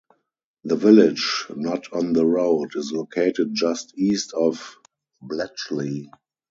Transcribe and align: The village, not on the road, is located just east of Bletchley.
The 0.63 0.77
village, 0.77 1.45
not 1.55 1.93
on 1.93 2.13
the 2.13 2.25
road, 2.25 2.75
is 2.75 2.91
located 2.91 3.53
just 3.53 3.93
east 3.95 4.33
of 4.33 4.77
Bletchley. 5.21 6.09